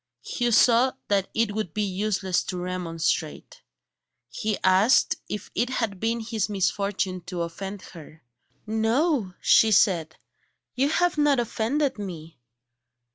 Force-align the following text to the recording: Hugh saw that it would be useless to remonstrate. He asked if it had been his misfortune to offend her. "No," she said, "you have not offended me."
Hugh 0.23 0.51
saw 0.51 0.93
that 1.09 1.29
it 1.35 1.53
would 1.53 1.75
be 1.75 1.83
useless 1.83 2.41
to 2.45 2.57
remonstrate. 2.57 3.61
He 4.31 4.57
asked 4.63 5.17
if 5.29 5.51
it 5.53 5.69
had 5.69 5.99
been 5.99 6.21
his 6.21 6.49
misfortune 6.49 7.21
to 7.27 7.43
offend 7.43 7.83
her. 7.93 8.23
"No," 8.65 9.35
she 9.41 9.69
said, 9.71 10.15
"you 10.73 10.89
have 10.89 11.19
not 11.19 11.39
offended 11.39 11.99
me." 11.99 12.39